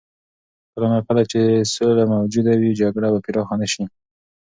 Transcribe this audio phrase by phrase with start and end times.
[0.73, 1.39] کله نا کله چې
[1.73, 3.83] سوله موجوده وي، جګړه به پراخه نه شي.